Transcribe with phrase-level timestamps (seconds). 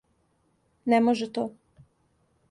[0.93, 1.43] Не може то.